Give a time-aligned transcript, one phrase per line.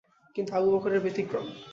[0.35, 1.47] কিন্তু আবু বকর এর ব্যতিক্রম।